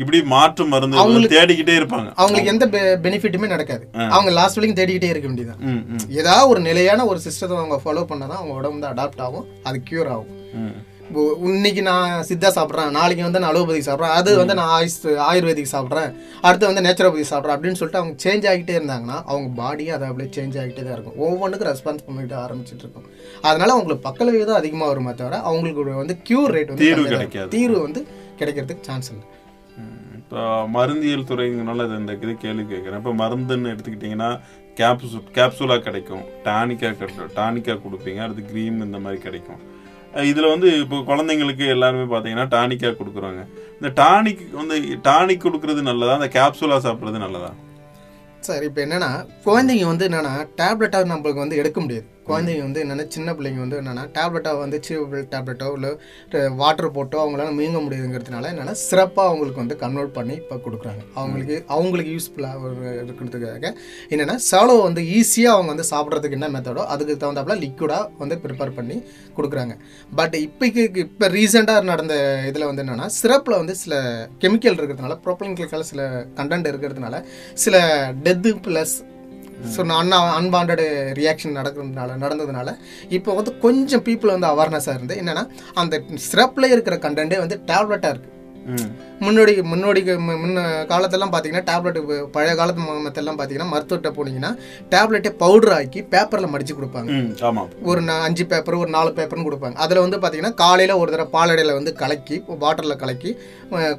[0.00, 2.08] இப்படி மாற்று மருந்து வந்து தேடிக்கிட்டே இருப்பாங்க.
[2.20, 2.66] அவங்களுக்கு எந்த
[3.04, 3.84] பெனிஃபிட்டுமே நடக்காது.
[4.16, 5.62] அவங்க லாஸ்ட் வரைக்கும் தேடிக்கிட்டே இருக்க வேண்டியதான்
[6.22, 9.46] ஏதாவது ஒரு நிலையான ஒரு சிஸ்டத்தை அவங்க ஃபாலோ பண்ணாதான் அவங்க உடம்பு வந்து அடாப்ட் ஆகும்.
[9.62, 10.32] அது கியூர் ஆகும்.
[11.48, 16.10] இன்னைக்கு நான் சித்தா சாப்பிட்றேன் நாளைக்கு வந்து நான் அலோபதிக்கு சாப்பிட்றேன் அது வந்து நான் ஆயுஸ் ஆயுர்வேதிக் சாப்பிட்றேன்
[16.46, 20.56] அடுத்து வந்து நேச்சுரோபதி சாப்பிட்றேன் அப்படின்னு சொல்லிட்டு அவங்க சேஞ்ச் ஆகிட்டே இருந்தாங்கன்னா அவங்க பாடியும் அதை அப்படியே சேஞ்ச்
[20.62, 21.18] ஆகிட்டே தான் இருக்கும்.
[21.26, 23.06] ஒவ்வொன்றுக்கும் ரெஸ்பான்ஸ் பண்ணிட்டு ஆரம்பிச்சிட்டு இருக்கும்.
[23.48, 27.50] அதனால அவங்களுக்கு பக்கலவே தான் அதிகமாக வருமே தவிர அவங்களுக்கு வந்து கியூர் ரேட் வந்து தீர்வு கிடைக்காது.
[27.56, 28.02] தீர்வு வந்து
[28.40, 29.26] கிடைக்கிறதுக்கு சான்ஸ் இல்லை.
[30.20, 30.42] இப்போ
[30.76, 33.00] மருந்தியல் துறைங்கனால இது இந்த இது கேள்வி கேட்குறேன்.
[33.02, 34.30] இப்போ மருந்துன்னு எடுத்துக்கிட்டிங்கன்னா
[34.80, 36.24] கேப்சூ கேப்சூலாக கிடைக்கும்.
[36.48, 38.20] டானிக்கா கிடைக்கும் டானிக்கா கொடுப்பீங்க.
[38.26, 39.62] அடுத்து க்ரீம் இந்த மாதிரி கிடைக்கும்.
[40.22, 43.40] இதில் வந்து இப்போ குழந்தைங்களுக்கு எல்லாருமே பார்த்தீங்கன்னா டானிக்காக கொடுக்குறாங்க.
[43.80, 46.14] இந்த டானிக் வந்து டானிக் கொடுக்கறது நல்லதா?
[46.14, 47.52] அந்த கேப்சூலாக சாப்பிட்றது நல்லதா?
[48.40, 49.10] சார் இப்போ என்னென்னா
[49.44, 52.06] குழந்தைங்க வந்து என்னென்னா டேப்லெட்டாக நம்மளுக்கு வந்து எடுக்க முடியாது.
[52.28, 55.90] குழந்தைங்க வந்து என்னென்னா சின்ன பிள்ளைங்க வந்து என்னென்னா டேப்லெட்டாக வந்து சீவபிள் டேப்லெட்டோ இல்லை
[56.60, 61.02] வாட்டர் போட்டோ அவங்களால மீங்க முடியுதுங்கிறதுனால என்னென்னா சிறப்பாக அவங்களுக்கு வந்து கன்வெர்ட் பண்ணி இப்போ கொடுக்குறாங்க.
[61.14, 62.72] அவங்களுக்கு அவங்களுக்கு யூஸ்ஃபுல்லாக
[63.04, 63.72] இருக்கிறதுக்காக
[64.10, 68.98] என்னென்னா சாலோ வந்து ஈஸியாக அவங்க வந்து சாப்பிட்றதுக்கு என்ன மெத்தடோ அதுக்கு தகுந்தாப்புல லிக்விடாக வந்து ப்ரிப்பேர் பண்ணி
[69.38, 69.76] கொடுக்குறாங்க.
[70.20, 72.14] பட் இப்போக்கு இப்போ ரீசெண்டாக நடந்த
[72.50, 73.94] இதில் வந்து என்னென்னா சிறப்பில் வந்து சில
[74.44, 75.58] கெமிக்கல் இருக்கிறதுனால ப்ரோப்ளின்
[75.92, 76.02] சில
[76.36, 77.16] கண்டென்ட் இருக்கிறதுனால
[77.64, 77.76] சில
[78.26, 78.94] டெத்து ப்ளஸ்
[79.72, 82.70] ஸோ அண்ணா அன்பாண்டடு ரியாக்ஷன் நடக்கிறதுனால நடந்ததுனால
[83.08, 85.44] இப்போ வந்து கொஞ்சம் பீப்புள் வந்து அவேர்னஸாக இருந்து என்னென்னா
[85.74, 88.33] அந்த சிறப்பில் இருக்கிற கண்டென்ட்டே வந்து டேப்லெட்டாக இருக்குது
[89.24, 90.00] முன்னாடி முன்னாடி
[90.42, 91.98] முன்ன காலத்தெல்லாம் பார்த்தீங்கன்னா டேப்லெட்
[92.34, 94.50] பழைய காலத்து மெத்தெல்லாம் பார்த்தீங்கன்னா மருத்துவர்கிட்ட போனீங்கன்னா
[94.94, 97.10] டேப்லெட்டை பவுடர் ஆக்கி பேப்பரில் மடிச்சு கொடுப்பாங்க.
[97.90, 99.76] ஒரு அஞ்சு பேப்பர் ஒரு நாலு பேப்பர்னு கொடுப்பாங்க.
[99.84, 103.32] அதில் வந்து பார்த்தீங்கன்னா காலையில் ஒரு தடவை பாலடையில் வந்து கலக்கி வாட்டரில் கலக்கி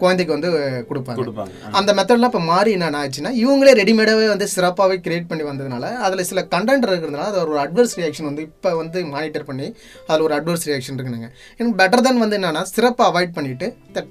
[0.01, 0.49] குழந்தைக்கு வந்து
[0.89, 1.45] கொடுப்பாங்க.
[1.79, 6.41] அந்த மெத்தட்லாம் இப்போ மாறி என்ன ஆச்சுன்னா இவங்களே ரெடிமேடாகவே வந்து சிறப்பாகவே கிரியேட் பண்ணி வந்ததுனால அதில் சில
[6.55, 9.67] கண்டென்ட் இருக்கிறதுனால அது ஒரு அட்வர்ஸ் ரியாக்ஷன் வந்து இப்போ வந்து மானிட்டர் பண்ணி
[10.09, 11.29] அதில் ஒரு அட்வர்ஸ் ரியாக்ஷன் இருக்குனுங்க.
[11.59, 14.01] எனக்கு பெட்டர் தென் வந்து என்னன்னா சிறப்பை அவாய்ட் பண்ணிட்டு இந்த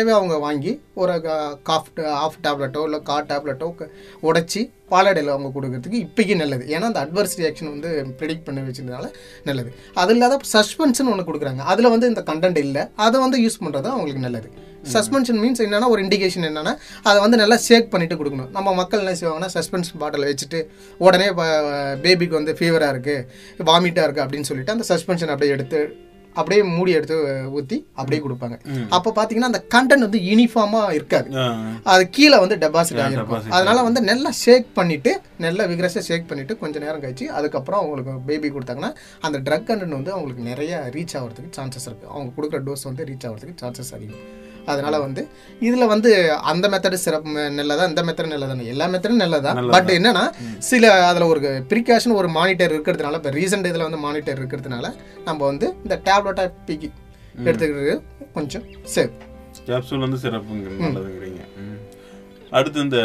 [0.00, 1.14] டேப்லெட்டாகவே அவங்க வாங்கி ஒரு
[1.68, 1.88] காஃப்
[2.24, 3.68] ஆஃப் டேப்லெட்டோ இல்லை கா டேப்லெட்டோ
[4.28, 4.60] உடைச்சி
[4.92, 6.64] பாலாடையில் அவங்க கொடுக்கறதுக்கு இப்போக்கி நல்லது.
[6.74, 7.90] ஏன்னா அந்த அட்வர்ஸ் ரியாக்ஷன் வந்து
[8.20, 9.04] ப்ரிடிக்ட் பண்ணி வச்சதுனால
[9.48, 9.70] நல்லது.
[10.02, 11.62] அது இல்லாத சஸ்பென்ஷன் ஒன்று கொடுக்குறாங்க.
[11.72, 12.82] அதில் வந்து இந்த கண்டென்ட் இல்லை.
[13.06, 14.50] அதை வந்து யூஸ் பண்ணுறது அவங்களுக்கு நல்லது.
[14.94, 16.74] சஸ்பென்ஷன் மீன்ஸ் என்னன்னா ஒரு இண்டிகேஷன் என்னன்னா
[17.08, 18.50] அதை வந்து நல்லா ஷேக் பண்ணிட்டு கொடுக்கணும்.
[18.58, 20.60] நம்ம மக்கள் என்ன செய்வாங்கன்னா சஸ்பென்ஷன் பாட்டில் வச்சுட்டு
[21.06, 21.28] உடனே
[22.04, 25.80] பேபிக்கு வந்து ஃபீவராக இருக்குது வாமிட்டாக இருக்குது அப்படின்னு சொல்லிட்டு அந்த சஸ்பென்ஷன் அப்படியே எடுத்து
[26.38, 27.16] அப்படியே மூடி எடுத்து
[27.58, 28.56] ஊற்றி அப்படியே கொடுப்பாங்க.
[28.96, 31.28] அப்போ பார்த்தீங்கன்னா அந்த கண்டென்ட் வந்து யூனிஃபார்மாக இருக்காது.
[31.92, 35.12] அது கீழே வந்து டெபாசிட் ஆகிருக்கும் அதனால வந்து நல்லா ஷேக் பண்ணிட்டு
[35.46, 38.92] நல்லா விக்ரஸாக ஷேக் பண்ணிட்டு கொஞ்ச நேரம் கழிச்சு அதுக்கப்புறம் அவங்களுக்கு பேபி கொடுத்தாங்கன்னா
[39.28, 42.08] அந்த ட்ரக் கண்டென்ட் வந்து அவங்களுக்கு நிறைய ரீச் ஆகிறதுக்கு சான்சஸ் இருக்கு.
[42.14, 44.22] அவங்க கொடுக்குற டோஸ் வந்து ரீச் ஆகிறதுக்கு சான்சஸ் அதிகம்.
[44.66, 45.22] அதனால வந்து
[45.60, 46.10] இதுல வந்து
[46.50, 49.52] அந்த மெத்தடு சிறப்பு நல்லதா இந்த மெத்தட் நல்லதானே எல்லா மெத்தடும் நல்லதா.
[49.70, 50.24] பட் என்னன்னா
[50.68, 51.40] சில அதுல ஒரு
[51.70, 54.86] ப்ரிகாஷன் ஒரு மானிட்டர் இருக்கிறதுனால இப்போ ரீசெண்ட் இதுல வந்து மானிட்டர் இருக்கிறதுனால
[55.24, 56.90] நம்ம வந்து இந்த டேப்லெட்டா பிக்கி
[57.44, 57.94] எடுத்துக்கிறது
[58.32, 58.64] கொஞ்சம்
[58.94, 59.16] சேஃப்
[59.66, 61.42] கேப்சூல் வந்து சிறப்புங்க நல்லதுங்கிறீங்க.
[61.60, 61.76] ம்.
[62.52, 63.00] அடுத்து இந்த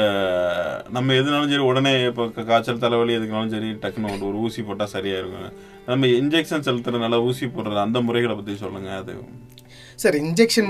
[0.89, 5.51] நம்ம எதுனாலும் சரி உடனே இப்போ காய்ச்சல் தலைவலி எதுக்குனாலும் சரி டக்குன்னு ஒரு- ஊசி போட்டால் சரியா இருக்கும்
[5.87, 9.15] நம்ம இன்ஜெக்ஷன் செலுத்துறதுனால ஊசி போடுறது அந்த முறைகளை பற்றி சொல்லுங்க அது.
[9.95, 10.69] சார் இன்ஜெக்ஷன்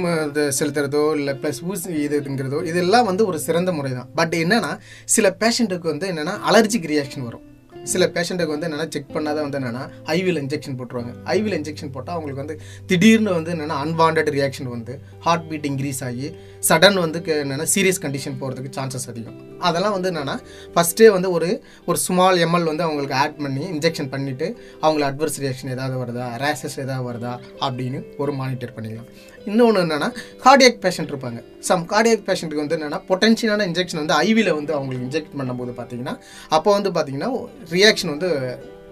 [0.60, 5.82] செலுத்துறதோ இல்லை ப்ளஸ் ஊசி இதுங்கிறதோ இதெல்லாம் வந்து ஒரு சிறந்த முறை தான் பட் என்னன்னா சில பேஷண்ட்டுக்கு
[5.82, 7.46] வந்து என்னன்னா அலர்ஜிக் ரியாக்ஷன் வரும்.
[7.86, 11.14] சில பேஷண்ட்டுக்கு வந்து என்னென்னா செக் பண்ணாத வந்து என்னென்னா ஐவியில் இன்ஜெக்ஷன் போட்டுருவாங்க.
[11.24, 16.36] ஐவியில் இன்ஜெக்ஷன் போட்டால் அவங்களுக்கு வந்து திடீர்னு வந்து என்னென்னா அன்வாண்டட் ரியாக்ஷன் வந்து ஹார்ட் பீட் இன்க்ரீஸ் ஆகி
[16.68, 19.60] சடன் வந்து என்னென்னா சீரியஸ் கண்டிஷன் போகிறதுக்கு சான்சஸ் அதிகம்.
[19.60, 20.36] அதெல்லாம் வந்து என்னென்னா
[20.76, 25.70] ஃபஸ்ட்டே வந்து ஒரு ஒரு ஸ்மால் எம்எல் வந்து அவங்களுக்கு ஆட் பண்ணி இன்ஜெக்ஷன் பண்ணிவிட்டு அவங்களுக்கு அட்வர்ஸ் ரியாக்ஷன்
[25.70, 26.26] ஏதாவது வருதா?
[26.46, 27.40] ரேஷஸ் ஏதாவது வருதா?
[27.60, 29.10] அப்படின்னு ஒரு மானிட்டர் பண்ணிக்கலாம்.
[29.52, 30.10] இன்னொன்று என்னென்னா
[30.46, 31.42] கார்டியாக் பேஷண்ட் இருப்பாங்க.
[31.70, 36.16] சம் கார்டியாக் பேஷண்ட்டுக்கு வந்து என்னென்னா பொட்டன்ஷியலான இன்ஜெக்ஷன் வந்து ஐவியில் வந்து அவங்களுக்கு இன்ஜெக்ட் பண்ணும்போது பார்த்தீங்கன்னா
[36.58, 37.32] அப்போ வந்து பார்த்தீங்கன்னா
[37.76, 38.30] ரியாக்ஷன் வந்து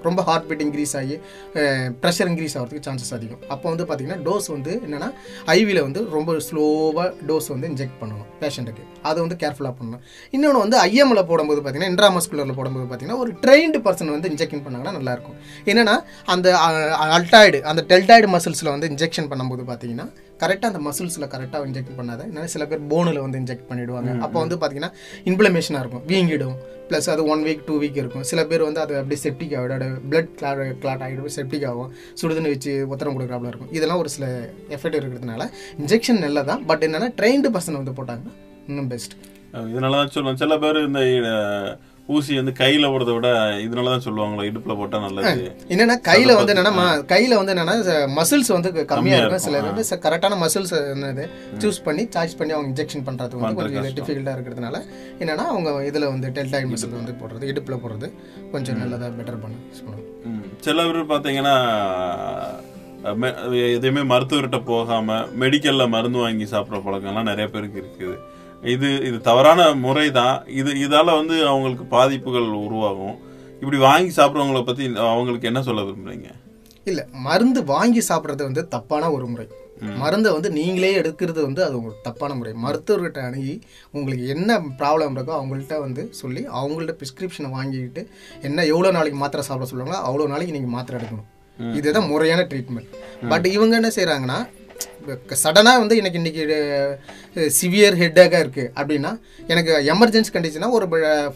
[0.05, 1.15] ரொம்ப ஹார்ட் பீட் இன்க்ரீஸ் ஆகி
[2.01, 3.43] ப்ரெஷர் இன்க்ரீஸ் ஆகிறதுக்கு சான்சஸ் அதிகம்.
[3.53, 5.07] அப்போ வந்து பார்த்தீங்கன்னா டோஸ் வந்து என்னென்னா
[5.53, 10.01] ஐவியில் வந்து ரொம்ப ஸ்லோவாக டோஸ் வந்து இன்ஜெக்ட் பண்ணணும் பேஷண்ட்டுக்கு அதை வந்து கேர்ஃபுல்லாக பண்ணணும்.
[10.36, 15.38] இன்னொன்று வந்து ஐஎம்மில் போடும்போது பார்த்தீங்கன்னா இன்ட்ராமஸ்குலரில் போடும்போது பார்த்தீங்கன்னா ஒரு ட்ரெயின்டு பர்சன் வந்து இன்ஜெக்ஷன் பண்ணாங்கன்னா நல்லாயிருக்கும்.
[15.74, 15.95] என்னென்னா
[16.36, 16.57] அந்த
[17.19, 20.07] அல்டாய்டு அந்த டெல்டாய்டு மசில்ஸில் வந்து இன்ஜெக்ஷன் பண்ணும்போது பார்த்தீங்கன்னா
[20.43, 22.21] கரெக்டாக அந்த மசில்ஸில் கரெக்டாக இன்ஜெக்ட் பண்ணாத.
[22.31, 24.13] என்ன சில பேர் போனில் வந்து இன்ஜெக்ட் பண்ணிடுவாங்க.
[24.27, 24.91] அப்போ வந்து பார்த்தீங்கன்னா
[25.31, 26.05] இன்ஃப்ளமேஷனாக இருக்கும்.
[26.13, 26.55] வீங்கிடும்.
[26.89, 28.23] ப்ளஸ் அது ஒன் வீக் டூ வீக் இருக்கும்.
[28.29, 31.91] சில பேர் வந்து அது அப்படியே செப்டிக் ஆகிடும் பிளட் கிளாட் கிளாட் ஆகிடும் செப்டிக் ஆகும்.
[32.21, 33.71] சுடுதண்ணி வச்சு உத்தரம் கொடுக்குறாப்புல இருக்கும்.
[33.77, 34.25] இதெல்லாம் ஒரு சில
[34.77, 35.47] எஃபெக்ட் இருக்கிறதுனால
[35.83, 36.63] இன்ஜெக்ஷன் நல்லதான்.
[36.71, 38.35] பட் என்னன்னா ட்ரெயின்டு பர்சன் வந்து போட்டாங்கன்னா
[38.71, 39.15] இன்னும் பெஸ்ட்
[39.71, 41.01] இதனால தான் சொல்லுவேன் சில பேர் இந்த
[42.10, 43.27] ஊசி வந்து கையில போடுறத விட
[43.62, 45.43] இதனால தான் சொல்லுவாங்களா இடுப்புல போட்டா நல்லது.
[45.69, 46.72] என்னன்னா கையில வந்து என்னன்னா
[47.07, 47.75] கையில வந்து என்னன்னா
[48.15, 49.39] மசில்ஸ் வந்து கம்மியா இருக்கும்.
[49.39, 51.25] சில வந்து கரெக்டான மசில்ஸ் என்னது
[51.57, 53.95] சூஸ் பண்ணி சார்ஜ் பண்ணி அவங்க இன்ஜெக்ஷன் பண்றது வந்து கொஞ்சம்.
[54.00, 54.79] டிஃபிகல்ட்டா இருக்கிறதுனால
[55.19, 58.09] என்னன்னா அவங்க இதுல வந்து டெல்டாய் மசில் வந்து போடுறது இடுப்புல போடுறது
[58.51, 59.55] கொஞ்சம் நல்லதா பெட்டர் பண்ண.
[60.61, 61.09] சில பேர்
[63.18, 63.35] மெ-
[63.70, 68.16] எதையுமே மருத்துவர்கிட்ட போகாம மெடிக்கல்ல மருந்து வாங்கி சாப்பிட்ற பழக்கம்லாம் நிறைய பேருக்கு இருக்குது.
[68.73, 73.15] இது இது தவறான முறை தான் இது இதால வந்து அவங்களுக்கு பாதிப்புகள் உருவாகும்.
[73.61, 76.29] இப்படி வாங்கி சாப்பிட்றவங்கள பத்தி அவங்களுக்கு என்ன சொல்ல விரும்புறீங்க?
[76.89, 79.45] இல்ல மருந்து வாங்கி சாப்பிடுறது வந்து தப்பான ஒரு முறை.
[80.01, 82.51] மருந்தை வந்து நீங்களே எடுக்கிறது வந்து அது ஒரு தப்பான முறை.
[82.65, 83.53] மருத்துவர்கிட்ட அணுகி
[83.95, 88.01] உங்களுக்கு என்ன ப்ராப்ளம் இருக்கோ அவங்கள்ட்ட வந்து சொல்லி அவங்கள்ட்ட பிரிஸ்கிரிப்ஷனை வாங்கிக்கிட்டு
[88.49, 91.29] என்ன எவ்வளோ நாளைக்கு மாத்திரை சாப்பிட சொல்லுவாங்களோ அவ்வளோ நாளைக்கு நீங்கள் மாத்திரை எடுக்கணும்.
[91.79, 92.93] இதுதான் முறையான ட்ரீட்மெண்ட்
[93.31, 94.37] பட் இவங்க என்ன செய்கிறாங்கன்னா
[95.44, 96.44] சடனாக வந்து எனக்கு இன்னைக்கு
[97.59, 99.11] சிவியர் ஹெட்டாக இருக்குது அப்படின்னா
[99.53, 100.87] எனக்கு எமர்ஜென்சி கண்டிஷனா ஒரு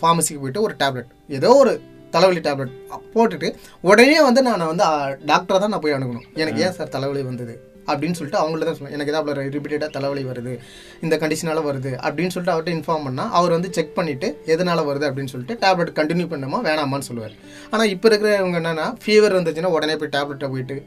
[0.01, 1.73] ஃபார்மசிக்கு போயிட்டு ஒரு டேப்லெட் ஏதோ ஒரு
[2.15, 2.75] தலைவலி டேப்லெட்
[3.13, 3.47] போட்டுட்டு
[3.89, 4.85] உடனே வந்து நான் வந்து
[5.31, 6.27] டாக்டரை தான் நான் போய் அணுகணும்.
[6.43, 7.55] எனக்கு ஏன் சார் தலைவலி வந்தது?
[7.91, 8.95] அப்படின்னு சொல்லிட்டு அவங்கள்ட்ட தான் சொல்லுவேன்.
[8.95, 10.53] எனக்கு ஏதாவது ரிப்பீட்டடாக தலைவலி வருது
[11.05, 15.33] இந்த கண்டிஷனால வருது அப்படின்னு சொல்லிட்டு அவர்கிட்ட இன்ஃபார்ம் பண்ணால் அவர் வந்து செக் பண்ணிவிட்டு எதனால வருது அப்படின்னு
[15.33, 17.35] சொல்லிட்டு டேப்லெட் கண்டினியூ பண்ணுமா வேணாமான்னு சொல்லுவார்.
[17.71, 20.77] ஆனால் இப்போ இருக்கிறவங்க என்னன்னா ஃபீவர் இருந்துச்சுன்னா உடனே போய் டேப்லெட்டை போயிட்டு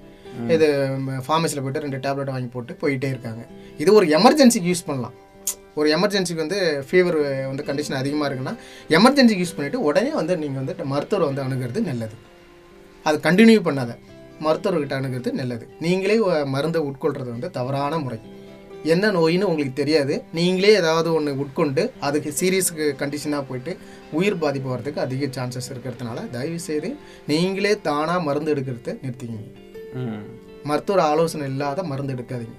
[0.55, 0.67] இது
[1.27, 3.43] ஃபார்மசியில் போயிட்டு ரெண்டு டேப்லெட் வாங்கி போட்டு போயிட்டே இருக்காங்க.
[3.83, 5.17] இது ஒரு எமர்ஜென்சிக்கு யூஸ் பண்ணலாம்.
[5.75, 7.19] ஒரு எமர்ஜென்சிக்கு வந்து ஃபீவர்
[7.51, 8.55] வந்து கண்டிஷன் அதிகமாக இருக்குன்னா
[8.99, 12.17] எமர்ஜென்சிக்கு யூஸ் பண்ணிவிட்டு உடனே வந்து நீங்கள் வந்து மருத்துவரை வந்து அணுகிறது நல்லது.
[13.03, 13.93] அது கண்டினியூ பண்ணாத.
[14.47, 15.65] மருத்துவர்கிட்ட அணுகிறது நல்லது.
[15.81, 16.17] நீங்களே
[16.55, 18.19] மருந்தை உட்கொள்கிறது வந்து தவறான முறை.
[18.93, 20.15] என்ன நோயின்னு உங்களுக்கு தெரியாது.
[20.39, 23.73] நீங்களே ஏதாவது ஒன்று உட்கொண்டு அதுக்கு சீரியஸுக்கு கண்டிஷனாக போயிட்டு
[24.19, 26.97] உயிர் பாதிப்பு வர்றதுக்கு அதிக சான்சஸ் இருக்கிறதுனால தயவுசெய்து
[27.33, 29.51] நீங்களே தானாக மருந்து எடுக்கிறது நிறுத்திக்கிங்க.
[30.71, 32.57] மருத்துவர் ஆலோசனை இல்லாத மருந்து எடுக்காதீங்க.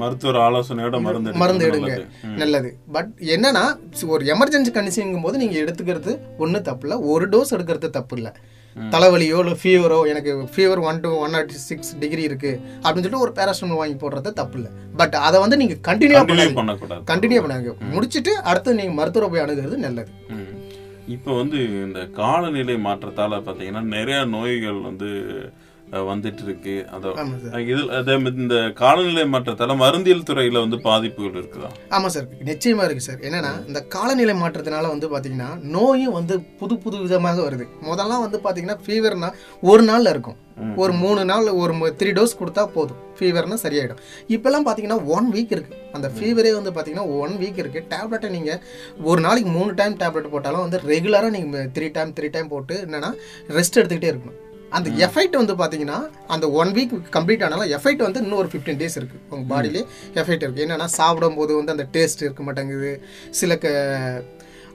[0.00, 1.92] மருத்துவர் ஆலோசனையோட மருந்து மருந்து எடுங்க.
[2.40, 2.70] நல்லது.
[2.94, 3.62] பட் என்னன்னா
[4.14, 6.12] ஒரு எமர்ஜென்சி கண்டிஷனுங்கும் போது நீங்க எடுத்துக்கிறது
[6.44, 8.32] ஒன்றும் தப்பு இல்லை ஒரு டோஸ் எடுக்கிறது தப்பு இல்லை
[8.76, 12.50] தலைவலியோ இல்லை ஃபீவரோ எனக்கு fever one two one nought six degree இருக்கு
[12.82, 16.20] அப்படின்னு சொல்லிட்டு ஒரு பேராசிட்டமால் வாங்கி போடுறது தப்பு இல்லை பட் அதை வந்து நீங்க கண்டினியூ
[16.60, 17.02] பண்ணக்கூடாது.
[17.12, 20.12] கண்டினியூ பண்ணாங்க முடிச்சிட்டு அடுத்து நீங்க மருத்துவரை போய் அணுகிறது நல்லது.
[21.16, 25.10] இப்போ வந்து இந்த காலநிலை மாற்றத்தால பாத்தீங்கன்னா நிறைய நோய்கள் வந்து
[26.08, 31.70] வந்துட்டு இருக்கு அத ஆமா இந்த காலநிலை மாற்றத்தால மருந்தியல் துறையில வந்து பாதிப்புகள் இருக்குதா?
[31.96, 32.26] ஆமாம் சார்.
[32.48, 33.20] நிச்சயமா இருக்கு சார்.
[33.28, 37.66] என்னன்னா இந்த காலநிலை மாற்றத்தினால வந்து பார்த்தீங்கன்னா நோயும் வந்து புது புது விதமாக வருது.
[37.88, 39.30] முதல்லாம் வந்து பார்த்தீங்கன்னா ஃபீவர்னா
[39.70, 40.38] ஒரு நாள்ல இருக்கும்.
[40.82, 43.00] ஒரு மூணு நாள் ஒரு த்ரீ டோஸ் கொடுத்தா போதும்.
[43.18, 44.00] ஃபீவர்னு சரியாயிடும்.
[44.34, 48.60] இப்போல்லாம் பார்த்தீங்கன்னா ஒன் வீக் இருக்குது அந்த ஃபீவரே வந்து பார்த்தீங்கன்னா ஒன் வீக் இருக்குது டேப்லெட்டை நீங்கள்
[49.10, 53.12] ஒரு நாளைக்கு மூணு டைம் டேப்லெட் போட்டாலும் வந்து ரெகுலராக நீங்கள் த்ரீ டைம் த்ரீ டைம் போட்டு என்னென்னா
[53.58, 54.38] ரெஸ்ட் எடுத்துக்கிட்டே இருக்கணும்.
[54.76, 55.98] அந்த எஃபெக்ட் வந்து பார்த்தீங்கன்னா
[56.34, 59.82] அந்த ஒன் வீக் கம்ப்ளீட் ஆனாலும் எஃபெக்ட் வந்து இன்னும் ஒரு ஃபிஃப்டீன் டேஸ் இருக்குது உங்கள் பாடியிலே
[60.20, 62.90] எஃபெக்ட் இருக்குது என்னென்னா சாப்பிடும்போது வந்து அந்த டேஸ்ட் இருக்க மாட்டேங்குது.
[63.30, 63.68] சில க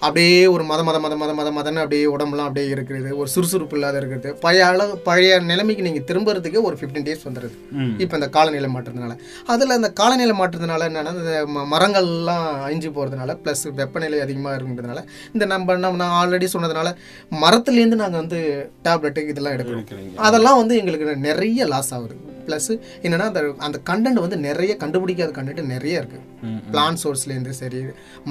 [0.03, 0.21] அப்படியே
[0.53, 3.09] ஒரு மத மத மத மத மத மதன்னு அப்படியே உடம்புலாம் அப்படியே இருக்கிறது.
[3.17, 4.29] ஒரு சுறுசுறுப்பு இல்லாத இருக்கிறது.
[4.41, 7.55] பழைய அளவு பழைய நிலைமைக்கு நீங்கள் திரும்புறதுக்கு ஒரு ஃபிஃப்டீன் டேஸ் வந்துடுது.
[8.03, 9.15] இப்போ இந்த காலநிலை மாற்றத்தினால.
[9.53, 11.35] அதில் இந்த காலநிலை மாற்றத்தினால என்னன்னா இந்த
[11.73, 12.21] மரங்கள்லாம்
[12.65, 15.03] அழிஞ்சு போகிறதுனால ப்ளஸ் வெப்பநிலை அதிகமாக இருக்கிறதுனால
[15.35, 16.91] இந்த நம்ம நம்ம நான் ஆல்ரெடி சொன்னதுனால
[17.37, 18.41] மரத்துலேருந்து நாங்கள் வந்து
[18.85, 19.87] டேப்லெட்டு இதெல்லாம் எடுக்கிறோம்.
[20.27, 22.15] அதெல்லாம் வந்து எங்களுக்கு நிறைய லாஸ் ஆகுது.
[22.45, 22.71] ப்ளஸ்
[23.03, 27.79] என்னன்னா அந்த அந்த கண்டென்ட் வந்து நிறைய கண்டுபிடிக்காத கண்டென்ட் நிறைய இருக்குது ம், பிளான்ட் சோர்ஸ்லேருந்து சரி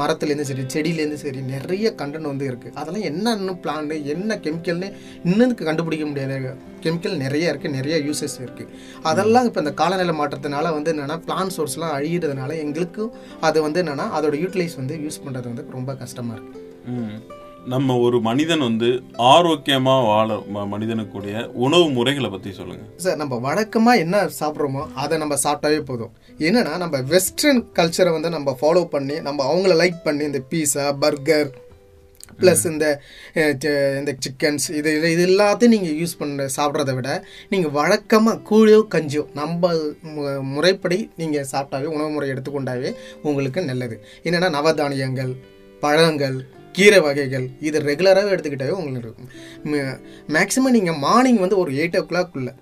[0.00, 4.88] மரத்துலேருந்து சரி செடியிலேருந்து சரி நிறைய கண்டென்ட் வந்து இருக்குது அதெல்லாம் என்னென்ன பிளான் என்ன கெமிக்கல்னு
[5.24, 6.54] இன்னும் கண்டுபிடிக்க முடியாத.
[6.82, 8.70] கெமிக்கல் நிறைய இருக்குது நிறைய யூசஸ் இருக்குது
[9.02, 14.34] அதெல்லாம் இப்போ இந்த காலநிலை மாற்றத்தினால வந்து என்னென்னா பிளான் சோர்ஸ்லாம் அழியிறதுனால எங்களுக்கும் அது வந்து என்னென்னா அதோட
[14.42, 20.68] யூட்டிலைஸ் வந்து யூஸ் பண்ணுறது வந்து ரொம்ப கஷ்டமாக இருக்குது நம்ம ஒரு மனிதன் வந்து ஆரோக்கியமா வாழ ம-
[20.68, 22.82] மனிதனுக்குரிய உணவு முறைகளை பத்தி சொல்லுங்க.
[22.96, 26.10] சார் நம்ம வழக்கமாக என்ன சாப்பிட்றோமோ அதை நம்ம சாப்பிட்டாவே போதும்.
[26.38, 31.50] என்னன்னா நம்ம வெஸ்டர்ன் கல்ச்சரை வந்து நம்ம ஃபாலோ பண்ணி நம்ம அவங்கள லைக் பண்ணி இந்த பீஸா பர்கர்
[32.40, 33.00] ப்ளஸ் இந்த
[33.98, 39.26] இந்த சிக்கன்ஸ் இது இது இது எல்லாத்தையும் நீங்கள் யூஸ் பண்ண சாப்பிட்றத விட நீங்கள் வழக்கமாக கூழியோ கஞ்சியோ
[39.34, 39.72] நம்ம
[40.04, 44.04] மு- முறைப்படி நீங்கள் சாப்பிட்டாவே உணவு முறை எடுத்துக்கொண்டாவே உங்களுக்கு நல்லது.
[44.24, 45.32] என்னென்னா நவதானியங்கள்
[45.80, 46.48] பழங்கள்
[46.78, 49.30] கீரை வகைகள் இது ரெகுலராகவே எடுத்துக்கிட்டாவே உங்களுக்கு இருக்கும்.
[50.36, 52.54] மேக்ஸிமம் நீங்கள் மார்னிங் வந்து ஒரு எயிட் ஓ கிளாக்குள்ளே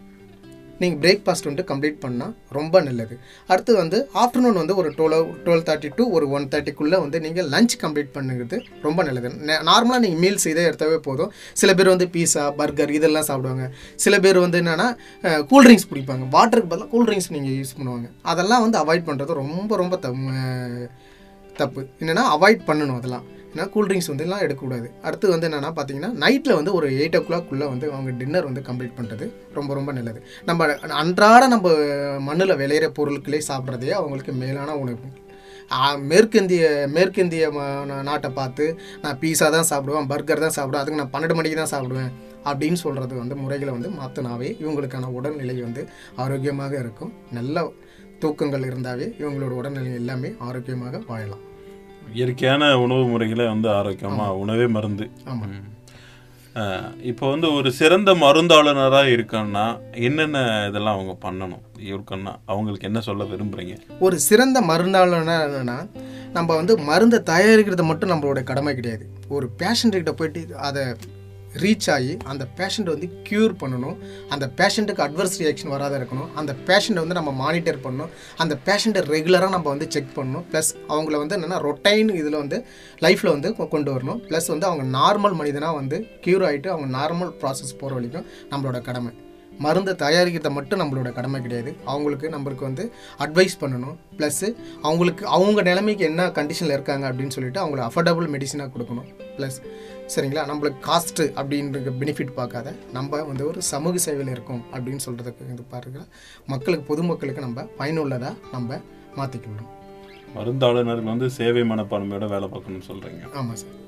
[0.82, 3.14] நீங்கள் பிரேக்ஃபாஸ்ட் வந்து கம்ப்ளீட் பண்ணால் ரொம்ப நல்லது.
[3.52, 7.74] அடுத்து வந்து ஆஃப்டர்நூன் வந்து ஒரு டுவெல் டுவெல் தேர்ட்டி டு ஒரு ஒன் தேர்ட்டிக்குள்ளே வந்து நீங்கள் லஞ்ச்
[7.82, 9.30] கம்ப்ளீட் பண்ணுறது ரொம்ப நல்லது.
[9.68, 11.32] நார்மலாக நீங்கள் மீல்ஸ் இதே எடுத்தாவே போதும்.
[11.62, 13.66] சில பேர் வந்து பீஸா பர்கர் இதெல்லாம் சாப்பிடுவாங்க.
[14.04, 14.88] சில பேர் வந்து என்னென்னா
[15.50, 18.08] கூல்ட்ரிங்க்ஸ் குடிப்பாங்க வாட்டருக்கு பதிலாக கூல்ட்ரிங்க்ஸ் நீங்கள் யூஸ் பண்ணுவாங்க.
[18.34, 20.40] அதெல்லாம் வந்து அவாய்ட் பண்ணுறது ரொம்ப ரொம்ப தப்பு
[21.60, 21.82] தப்பு.
[22.00, 23.26] என்னென்னா அவாய்ட் பண்ணணும் அதெல்லாம்.
[23.54, 24.90] ஏன்னா கூல்ட்ரிங்க்ஸ் வந்து எல்லாம் எடுக்கக்கூடாது.
[25.02, 28.92] அடுத்து வந்து என்னென்னா பார்த்தீங்கன்னா நைட்டில் வந்து ஒரு எயிட் ஓ கிளாக்குள்ளே வந்து அவங்க டின்னர் வந்து கம்ப்ளீட்
[29.00, 30.22] பண்ணுறது ரொம்ப ரொம்ப நல்லது.
[30.44, 31.74] நம்ம அன்றாட நம்ம
[32.18, 34.98] மண்ணில் விளையிற பொருட்களே சாப்பிட்றதே அவங்களுக்கு மேலான உணவு.
[35.96, 41.34] மேற்கிந்திய மேற்கிந்திய நா- நாட்டை பார்த்து நான் பீஸா தான் சாப்பிடுவேன் பர்கர் தான் சாப்பிடுவேன் அதுக்கு நான் பன்னெண்டு
[41.34, 42.12] மணிக்கு தான் சாப்பிடுவேன்
[42.44, 47.12] அப்படின்னு சொல்கிறது வந்து முறைகளை வந்து மாற்றினாவே இவங்களுக்கான உடல்நிலை வந்து ஆரோக்கியமாக இருக்கும்.
[47.32, 47.68] நல்ல
[48.18, 51.48] தூக்கங்கள் இருந்தாவே இவங்களோட உடல்நிலை எல்லாமே ஆரோக்கியமாக வாழலாம்.
[52.18, 55.06] இயற்கையான உணவு முறைகளை வந்து ஆரோக்கியமா உணவே மருந்து.
[57.10, 59.64] இப்போ வந்து ஒரு சிறந்த மருந்தாளுநரா இருக்கணும்னா
[60.06, 61.62] என்னென்ன இதெல்லாம் அவங்க பண்ணணும்?
[61.92, 63.76] இருக்கணும்னா அவங்களுக்கு என்ன சொல்ல விரும்புறீங்க?
[64.06, 65.78] ஒரு சிறந்த மருந்தாளனா என்னன்னா
[66.32, 69.06] நம்ம வந்து மருந்தை தயாரிக்கிறது மட்டும் நம்மளோட கடமை கிடையாது.
[69.36, 70.84] ஒரு பேஷண்ட் கிட்ட போயிட்டு அதை
[71.54, 73.96] ரீச் ஆகி அந்த பேஷண்ட்டை வந்து க்யூர் பண்ணணும்.
[74.28, 76.34] அந்த பேஷண்ட்டுக்கு அட்வர்ஸ் ரியாக்ஷன் வராத இருக்கணும்.
[76.34, 78.08] அந்த பேஷண்ட்டை வந்து நம்ம மானிட்டர் பண்ணணும்.
[78.36, 80.44] அந்த பேஷண்ட்டை ரெகுலராக நம்ம வந்து செக் பண்ணணும்.
[80.52, 82.66] ப்ளஸ் அவங்கள வந்து என்னென்னா ரொட்டைன் இதில் வந்து
[83.00, 84.20] லைஃப்பில் வந்து கொண்டு வரணும்.
[84.28, 89.12] ப்ளஸ் வந்து அவங்க நார்மல் மனிதனாக வந்து க்யூர் ஆகிட்டு அவங்க நார்மல் ப்ராசஸ் போகிற வரைக்கும் நம்மளோட கடமை.
[89.58, 91.76] மருந்தை தயாரிக்கிறத மட்டும் நம்மளோட கடமை கிடையாது.
[91.84, 93.96] அவங்களுக்கு நம்மளுக்கு வந்து அட்வைஸ் பண்ணணும்.
[94.18, 99.08] ப்ளஸ்ஸு அவங்களுக்கு அவங்க நிலைமைக்கு என்ன கண்டிஷனில் இருக்காங்க அப்படின்னு சொல்லிட்டு அவங்களை அஃபோர்டபுள் மெடிசனாக கொடுக்கணும்.
[99.36, 99.58] ப்ளஸ்
[100.14, 100.42] சரிங்களா?
[100.50, 106.00] நம்மளுக்கு காஸ்ட்டு அப்படின்ற பெனிஃபிட் பார்க்காத நம்ம வந்து ஒரு சமூக சேவையில் இருக்கோம் அப்படின்னு சொல்கிறதுக்கு இது பாருங்க.
[106.46, 108.80] மக்களுக்கு பொதுமக்களுக்கு நம்ம பயனுள்ளதாக நம்ம
[109.16, 109.70] மாற்றிக்கணும்
[110.34, 113.22] மருந்தாளுநர்கள் வந்து சேவை மனப்பான்மையோட வேலை பார்க்கணும்னு சொல்றீங்க.
[113.34, 113.78] ஆமாம் சார்.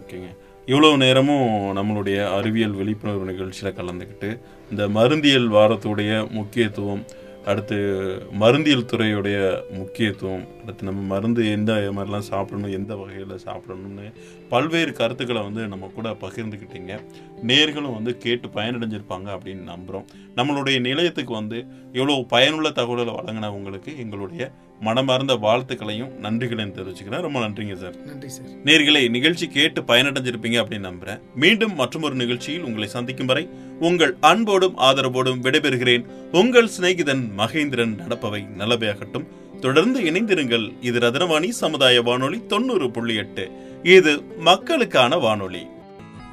[0.00, 0.30] ஓகேங்க.
[0.68, 1.46] இவ்வளவு நேரமும்
[1.78, 4.30] நம்மளுடைய அறிவியல் விழிப்புணர்வு நிகழ்ச்சியில் கலந்துக்கிட்டு
[4.70, 7.02] இந்த மருந்தியல் வாரத்துடைய முக்கியத்துவம்
[7.44, 7.76] அடுத்து
[8.40, 14.12] மருந்தியல் துறையுடைய முக்கியத்துவம் அடுத்து நம்ம மருந்து எந்த மாதிரிலாம் சாப்பிடணும் எந்த வகையில் சாப்பிடணும்னு
[14.48, 17.00] பல்வேறு கருத்துக்களை வந்து நம்ம கூட பகிர்ந்துக்கிட்டீங்க.
[17.46, 20.04] நேர்களும் வந்து கேட்டு பயனடைஞ்சிருப்பாங்க அப்படின்னு நம்புகிறோம்
[20.36, 24.50] நம்மளுடைய நிலையத்துக்கு வந்து இவ்வளோ பயனுள்ள தகவல்களை வழங்கின உங்களுக்கு எங்களுடைய
[24.80, 27.20] மனமார்ந்த வாழ்த்துக்களையும் நன்றிகளையும் தெரிவிச்சுக்கிறேன்.
[27.20, 27.96] ரொம்ப நன்றிங்க சார்.
[28.04, 28.46] நன்றி சார்.
[28.64, 31.20] நேர்களை நிகழ்ச்சி கேட்டு பயனடைஞ்சிருப்பீங்க அப்படின்னு நம்புறேன்.
[31.34, 33.48] மீண்டும் மற்றொரு நிகழ்ச்சியில் உங்களை சந்திக்கும் வரை
[33.80, 36.04] உங்கள் அன்போடும் ஆதரவோடும் விடைபெறுகிறேன்.
[36.32, 39.26] உங்கள் சிநேகிதன் மகேந்திரன் நடப்பவை நல்லவையாகட்டும்.
[39.60, 40.72] தொடர்ந்து இணைந்திருங்கள்.
[40.80, 43.50] இது ரத்னவாணி சமுதாய வானொலி தொண்ணூறு புள்ளி எட்டு.
[43.82, 45.66] இது மக்களுக்கான வானொலி.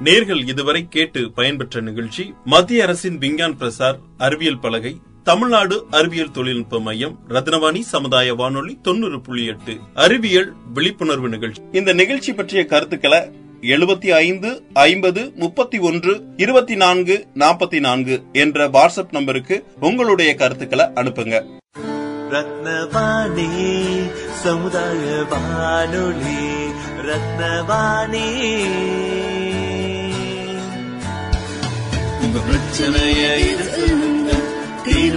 [0.04, 7.18] நேர்கள் இதுவரை கேட்டு பயன்பெற்ற நிகழ்ச்சி மத்திய அரசின் விஞ்ஞான் பிரசார் அறிவியல் பலகை தமிழ்நாடு அறிவியல் தொழில்நுட்ப மையம்
[7.28, 11.62] ரத்னவாணி சமுதாய வானொலி தொண்ணூறு புள்ளி எட்டு அறிவியல் விழிப்புணர்வு நிகழ்ச்சி.
[11.72, 19.12] இந்த நிகழ்ச்சி பற்றிய கருத்துக்களை எழுபத்தி ஐந்து ஐம்பது முப்பத்தி ஒன்று இருபத்தி நான்கு நாற்பத்தி நான்கு என்ற வாட்ஸ்அப்
[19.12, 21.44] நம்பருக்கு உங்களுடைய கருத்துக்களை அனுப்புங்க.
[22.30, 23.48] ரத்னவாணி
[24.32, 26.66] சமுதாய வானொலி
[27.08, 28.26] ரத்னவாணி.
[32.20, 33.38] உங்க பிரச்சனைய
[35.00, 35.16] இது